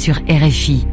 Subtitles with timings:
[0.00, 0.86] sur RFI.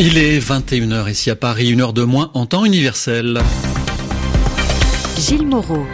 [0.00, 3.40] Il est 21h ici à Paris, une heure de moins en temps universel.
[5.16, 5.86] Gilles Moreau.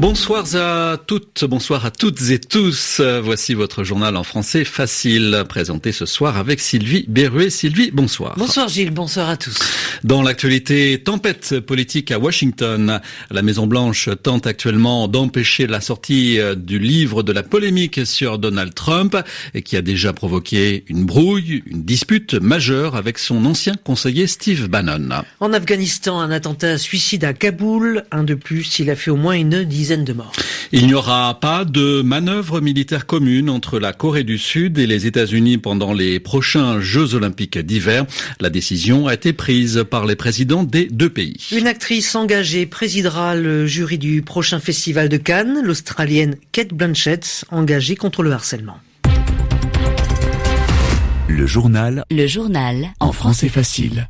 [0.00, 3.02] Bonsoir à toutes, bonsoir à toutes et tous.
[3.22, 7.50] Voici votre journal en français facile, présenté ce soir avec Sylvie Berruet.
[7.50, 8.34] Sylvie, bonsoir.
[8.38, 9.58] Bonsoir Gilles, bonsoir à tous.
[10.02, 13.02] Dans l'actualité, tempête politique à Washington.
[13.30, 18.72] La Maison Blanche tente actuellement d'empêcher la sortie du livre de la polémique sur Donald
[18.72, 19.14] Trump
[19.52, 24.66] et qui a déjà provoqué une brouille, une dispute majeure avec son ancien conseiller Steve
[24.68, 25.24] Bannon.
[25.40, 29.34] En Afghanistan, un attentat suicide à Kaboul, un de plus, il a fait au moins
[29.34, 30.32] une dizaine de morts.
[30.72, 35.06] Il n'y aura pas de manœuvre militaire commune entre la Corée du Sud et les
[35.06, 38.06] États-Unis pendant les prochains Jeux olympiques d'hiver.
[38.40, 41.48] La décision a été prise par les présidents des deux pays.
[41.50, 47.96] Une actrice engagée présidera le jury du prochain festival de Cannes, l'Australienne Kate Blanchett, engagée
[47.96, 48.78] contre le harcèlement.
[51.26, 52.04] Le journal.
[52.10, 52.90] Le journal.
[53.00, 54.08] En français facile.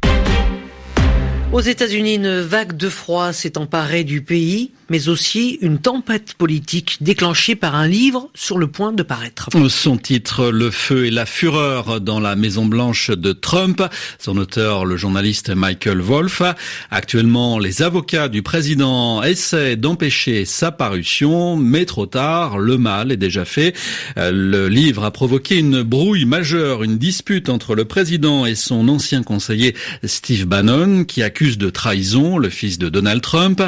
[1.53, 6.99] Aux États-Unis, une vague de froid s'est emparée du pays mais aussi une tempête politique
[7.01, 9.49] déclenchée par un livre sur le point de paraître.
[9.69, 13.83] Son titre, Le feu et la fureur dans la Maison Blanche de Trump.
[14.19, 16.43] Son auteur, le journaliste Michael Wolff.
[16.91, 23.17] Actuellement, les avocats du président essaient d'empêcher sa parution, mais trop tard, le mal est
[23.17, 23.77] déjà fait.
[24.19, 28.89] Euh, le livre a provoqué une brouille majeure, une dispute entre le président et son
[28.89, 33.63] ancien conseiller Steve Bannon, qui accuse de trahison le fils de Donald Trump.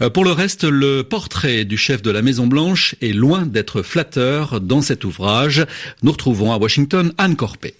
[0.00, 3.82] Euh, pour le reste, le portrait du chef de la Maison Blanche est loin d'être
[3.82, 5.66] flatteur dans cet ouvrage.
[6.02, 7.74] Nous retrouvons à Washington Anne Corpé.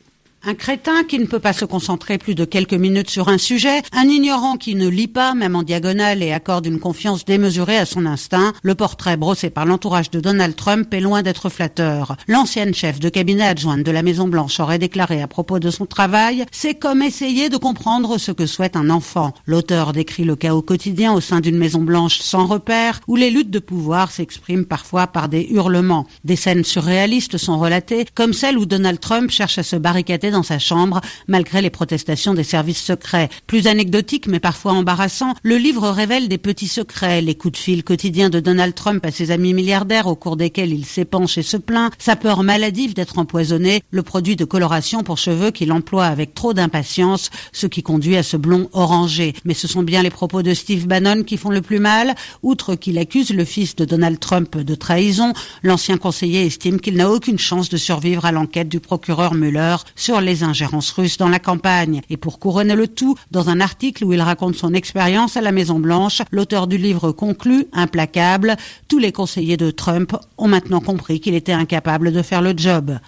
[0.44, 3.82] Un crétin qui ne peut pas se concentrer plus de quelques minutes sur un sujet,
[3.92, 7.84] un ignorant qui ne lit pas, même en diagonale, et accorde une confiance démesurée à
[7.84, 12.16] son instinct, le portrait brossé par l'entourage de Donald Trump est loin d'être flatteur.
[12.28, 16.46] L'ancienne chef de cabinet adjointe de la Maison-Blanche aurait déclaré à propos de son travail,
[16.52, 19.34] c'est comme essayer de comprendre ce que souhaite un enfant.
[19.44, 23.58] L'auteur décrit le chaos quotidien au sein d'une Maison-Blanche sans repère, où les luttes de
[23.58, 26.06] pouvoir s'expriment parfois par des hurlements.
[26.24, 30.42] Des scènes surréalistes sont relatées, comme celle où Donald Trump cherche à se barricader dans
[30.42, 33.28] sa chambre, malgré les protestations des services secrets.
[33.46, 37.84] Plus anecdotique, mais parfois embarrassant, le livre révèle des petits secrets, les coups de fil
[37.84, 41.56] quotidiens de Donald Trump à ses amis milliardaires au cours desquels il s'épanche et se
[41.56, 46.34] plaint, sa peur maladive d'être empoisonné, le produit de coloration pour cheveux qu'il emploie avec
[46.34, 49.34] trop d'impatience, ce qui conduit à ce blond orangé.
[49.44, 52.14] Mais ce sont bien les propos de Steve Bannon qui font le plus mal.
[52.42, 57.10] Outre qu'il accuse le fils de Donald Trump de trahison, l'ancien conseiller estime qu'il n'a
[57.10, 61.38] aucune chance de survivre à l'enquête du procureur Mueller sur les ingérences russes dans la
[61.38, 62.02] campagne.
[62.10, 65.52] Et pour couronner le tout, dans un article où il raconte son expérience à la
[65.52, 68.56] Maison Blanche, l'auteur du livre conclut, implacable,
[68.88, 72.98] tous les conseillers de Trump ont maintenant compris qu'il était incapable de faire le job.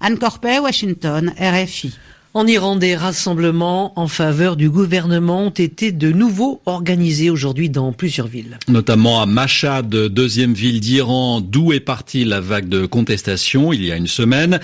[0.00, 1.94] Anne Corpet, Washington, RFI.
[2.36, 7.92] En Iran, des rassemblements en faveur du gouvernement ont été de nouveau organisés aujourd'hui dans
[7.92, 8.58] plusieurs villes.
[8.66, 13.92] Notamment à Mashhad, deuxième ville d'Iran, d'où est partie la vague de contestation il y
[13.92, 14.58] a une semaine.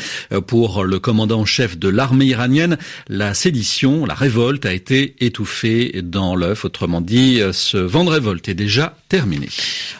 [0.48, 2.76] Pour le commandant-chef de l'armée iranienne,
[3.08, 6.64] la sédition, la révolte a été étouffée dans l'œuf.
[6.64, 9.46] Autrement dit, ce vent de révolte est déjà terminé.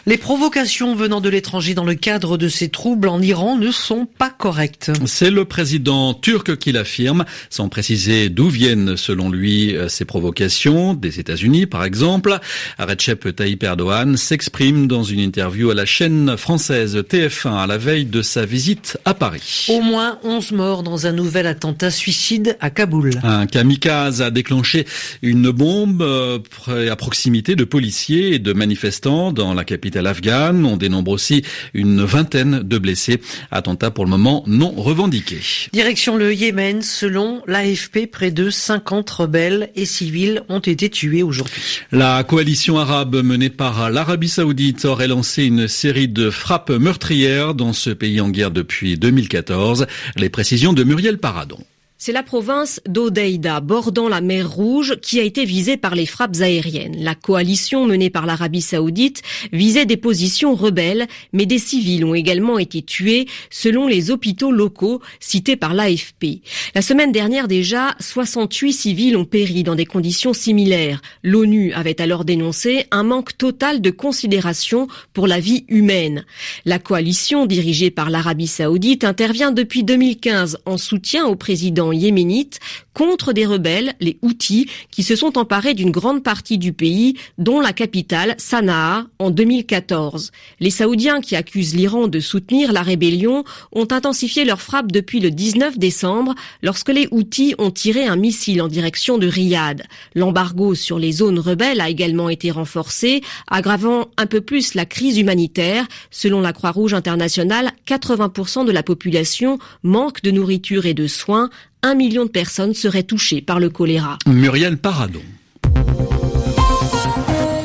[0.05, 4.05] Les provocations venant de l'étranger dans le cadre de ces troubles en Iran ne sont
[4.17, 4.91] pas correctes.
[5.05, 7.23] C'est le président turc qui l'affirme
[7.61, 12.39] sans préciser d'où viennent selon lui euh, ces provocations, des États-Unis par exemple.
[12.79, 18.05] Recep Tayyip Erdogan s'exprime dans une interview à la chaîne française TF1 à la veille
[18.05, 19.67] de sa visite à Paris.
[19.69, 23.11] Au moins 11 morts dans un nouvel attentat suicide à Kaboul.
[23.21, 24.87] Un kamikaze a déclenché
[25.21, 30.65] une bombe euh, à proximité de policiers et de manifestants dans la capitale afghane.
[30.65, 31.43] On dénombre aussi
[31.75, 33.21] une vingtaine de blessés.
[33.51, 35.37] Attentat pour le moment non revendiqué.
[35.73, 41.81] Direction le Yémen, selon l'AFP, près de 50 rebelles et civils ont été tués aujourd'hui.
[41.91, 47.73] La coalition arabe menée par l'Arabie saoudite aurait lancé une série de frappes meurtrières dans
[47.73, 49.85] ce pays en guerre depuis 2014.
[50.15, 51.59] Les précisions de Muriel Paradon.
[52.03, 56.37] C'est la province d'Odeida, bordant la mer Rouge, qui a été visée par les frappes
[56.39, 56.95] aériennes.
[56.97, 59.21] La coalition menée par l'Arabie saoudite
[59.53, 64.99] visait des positions rebelles, mais des civils ont également été tués, selon les hôpitaux locaux
[65.19, 66.41] cités par l'AFP.
[66.73, 71.03] La semaine dernière déjà, 68 civils ont péri dans des conditions similaires.
[71.21, 76.25] L'ONU avait alors dénoncé un manque total de considération pour la vie humaine.
[76.65, 82.59] La coalition dirigée par l'Arabie saoudite intervient depuis 2015 en soutien au président yéménite
[82.93, 87.59] contre des rebelles, les Houthis, qui se sont emparés d'une grande partie du pays, dont
[87.59, 90.31] la capitale, Sanaa, en 2014.
[90.59, 95.31] Les Saoudiens qui accusent l'Iran de soutenir la rébellion ont intensifié leurs frappes depuis le
[95.31, 99.83] 19 décembre, lorsque les Houthis ont tiré un missile en direction de Riyad.
[100.15, 105.17] L'embargo sur les zones rebelles a également été renforcé, aggravant un peu plus la crise
[105.17, 105.87] humanitaire.
[106.09, 111.49] Selon la Croix-Rouge internationale, 80% de la population manque de nourriture et de soins.
[111.83, 114.17] Un million de personnes seraient touchées par le choléra.
[114.25, 115.21] Muriel Paradon.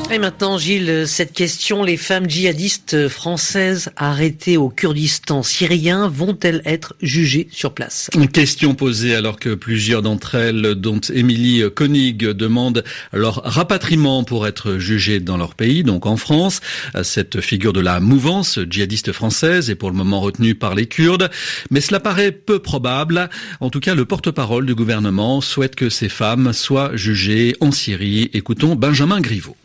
[0.09, 6.95] Et maintenant, Gilles, cette question, les femmes djihadistes françaises arrêtées au Kurdistan syrien vont-elles être
[7.03, 8.09] jugées sur place?
[8.15, 14.47] Une question posée alors que plusieurs d'entre elles, dont Émilie Koenig, demandent leur rapatriement pour
[14.47, 16.61] être jugées dans leur pays, donc en France.
[17.03, 21.31] Cette figure de la mouvance djihadiste française est pour le moment retenue par les Kurdes,
[21.73, 23.29] mais cela paraît peu probable.
[23.59, 28.31] En tout cas, le porte-parole du gouvernement souhaite que ces femmes soient jugées en Syrie.
[28.35, 29.57] Écoutons Benjamin Griveaux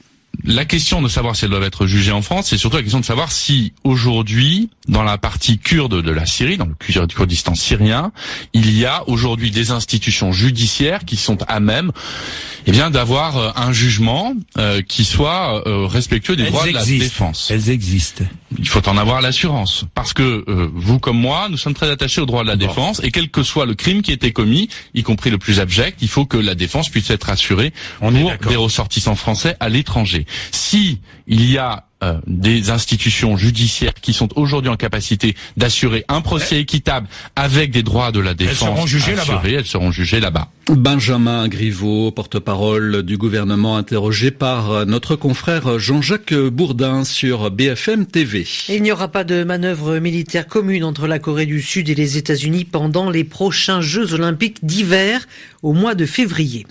[0.44, 3.00] la question de savoir si elles doivent être jugées en France, c'est surtout la question
[3.00, 8.12] de savoir si aujourd'hui, dans la partie kurde de la Syrie, dans le Kurdistan syrien,
[8.54, 11.92] il y a aujourd'hui des institutions judiciaires qui sont à même,
[12.66, 16.86] eh bien, d'avoir euh, un jugement euh, qui soit euh, respectueux des droits de la
[16.86, 17.50] défense.
[17.52, 18.24] Elles existent.
[18.62, 22.28] Il faut en avoir l'assurance, parce que vous comme moi, nous sommes très attachés aux
[22.28, 25.02] droits de la défense, et quel que soit le crime qui a été commis, y
[25.02, 29.16] compris le plus abject, il faut que la défense puisse être assurée pour des ressortissants
[29.16, 30.28] français à l'étranger.
[30.52, 36.22] Si il y a euh, des institutions judiciaires qui sont aujourd'hui en capacité d'assurer un
[36.22, 38.62] procès équitable avec des droits de la défense.
[38.62, 39.42] Elles seront jugées là-bas.
[39.46, 40.50] Elles seront jugées là-bas.
[40.70, 48.48] Benjamin Griveaux, porte-parole du gouvernement, interrogé par notre confrère Jean-Jacques Bourdin sur BFM TV.
[48.70, 52.18] Il n'y aura pas de manœuvre militaire commune entre la Corée du Sud et les
[52.18, 55.28] États-Unis pendant les prochains Jeux olympiques d'hiver
[55.62, 56.66] au mois de février.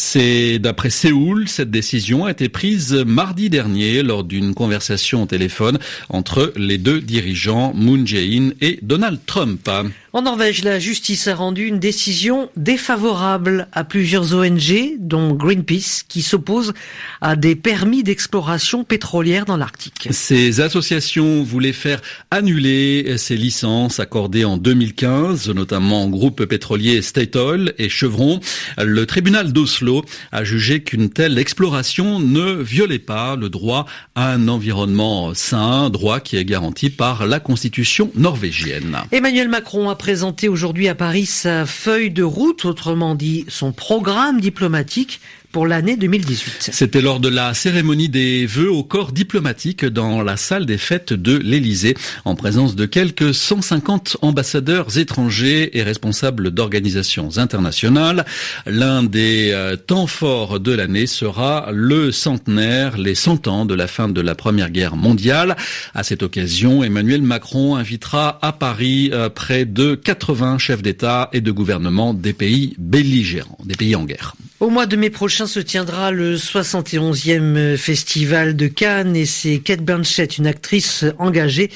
[0.00, 5.80] C'est d'après Séoul, cette décision a été prise mardi dernier lors d'une conversation au téléphone
[6.08, 9.68] entre les deux dirigeants Moon Jae-in et Donald Trump.
[10.14, 16.22] En Norvège, la justice a rendu une décision défavorable à plusieurs ONG, dont Greenpeace, qui
[16.22, 16.72] s'opposent
[17.20, 20.08] à des permis d'exploration pétrolière dans l'Arctique.
[20.10, 22.00] Ces associations voulaient faire
[22.30, 28.40] annuler ces licences accordées en 2015, notamment au groupe pétrolier Statoil et Chevron.
[28.78, 33.84] Le tribunal d'Oslo a jugé qu'une telle exploration ne violait pas le droit
[34.14, 38.96] à un environnement sain, droit qui est garanti par la constitution norvégienne.
[39.12, 44.40] Emmanuel Macron a présenté aujourd'hui à Paris sa feuille de route, autrement dit son programme
[44.40, 45.20] diplomatique
[45.52, 46.70] pour l'année 2018.
[46.72, 51.12] C'était lors de la cérémonie des vœux au corps diplomatique dans la salle des fêtes
[51.12, 58.26] de l'Élysée, en présence de quelques 150 ambassadeurs étrangers et responsables d'organisations internationales.
[58.66, 63.86] L'un des euh, temps forts de l'année sera le centenaire, les 100 ans de la
[63.86, 65.56] fin de la Première Guerre mondiale.
[65.94, 71.40] À cette occasion, Emmanuel Macron invitera à Paris euh, près de 80 chefs d'État et
[71.40, 74.34] de gouvernement des pays belligérants, des pays en guerre.
[74.60, 79.82] Au mois de mai prochain se tiendra le 71e festival de Cannes et c'est Kate
[79.82, 81.70] Blanchett, une actrice engagée,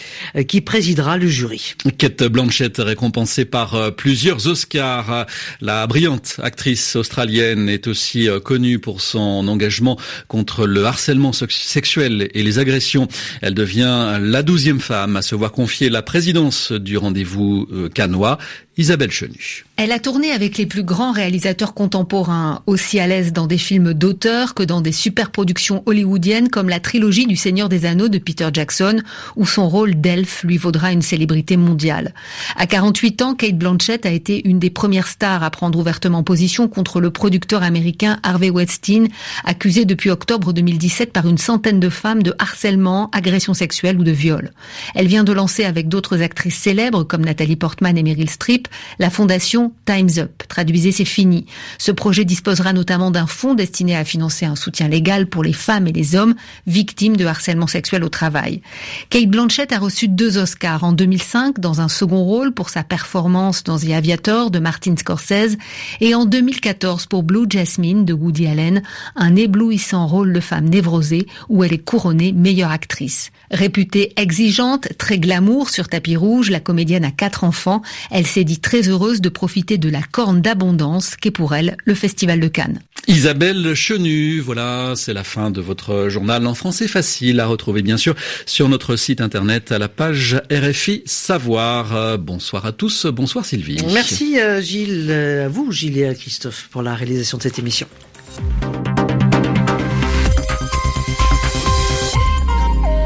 [0.48, 1.74] qui présidera le jury.
[1.96, 5.26] Kate Blanchett récompensée par euh, plusieurs Oscars.
[5.60, 9.96] La brillante actrice australienne est aussi euh, connue pour son engagement
[10.26, 13.06] contre le harcèlement sexuel et les agressions.
[13.42, 18.38] Elle devient la douzième femme à se voir confier la présidence du rendez-vous euh, cannois.
[18.78, 19.64] Isabelle Chenu.
[19.76, 23.92] Elle a tourné avec les plus grands réalisateurs contemporains, aussi à l'aise dans des films
[23.92, 28.48] d'auteur que dans des superproductions hollywoodiennes comme la trilogie du Seigneur des Anneaux de Peter
[28.52, 29.02] Jackson,
[29.36, 32.14] où son rôle d'elfe lui vaudra une célébrité mondiale.
[32.56, 36.68] À 48 ans, Kate Blanchett a été une des premières stars à prendre ouvertement position
[36.68, 39.08] contre le producteur américain Harvey Weinstein,
[39.44, 44.12] accusé depuis octobre 2017 par une centaine de femmes de harcèlement, agression sexuelle ou de
[44.12, 44.52] viol.
[44.94, 48.61] Elle vient de lancer avec d'autres actrices célèbres comme Nathalie Portman et Meryl Streep
[48.98, 50.42] la fondation Time's Up.
[50.48, 51.46] Traduisez, c'est fini.
[51.78, 55.86] Ce projet disposera notamment d'un fonds destiné à financer un soutien légal pour les femmes
[55.86, 56.34] et les hommes
[56.66, 58.62] victimes de harcèlement sexuel au travail.
[59.10, 63.64] Kate Blanchett a reçu deux Oscars en 2005 dans un second rôle pour sa performance
[63.64, 65.56] dans The Aviator de Martin Scorsese
[66.00, 68.82] et en 2014 pour Blue Jasmine de Woody Allen,
[69.16, 73.30] un éblouissant rôle de femme névrosée où elle est couronnée meilleure actrice.
[73.50, 77.82] Réputée exigeante, très glamour sur tapis rouge, la comédienne a quatre enfants.
[78.10, 81.94] Elle s'est dit très heureuse de profiter de la corne d'abondance qu'est pour elle le
[81.94, 82.80] Festival de Cannes.
[83.08, 87.96] Isabelle Chenu, voilà, c'est la fin de votre journal en français facile à retrouver bien
[87.96, 91.96] sûr sur notre site internet à la page RFI Savoir.
[91.96, 93.78] Euh, bonsoir à tous, bonsoir Sylvie.
[93.94, 97.58] Merci euh, Gilles, euh, à vous Gilles et à Christophe pour la réalisation de cette
[97.58, 97.86] émission.